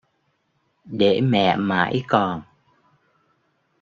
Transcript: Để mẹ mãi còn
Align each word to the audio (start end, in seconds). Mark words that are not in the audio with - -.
Để 0.85 1.21
mẹ 1.21 1.55
mãi 1.55 2.03
còn 2.07 2.41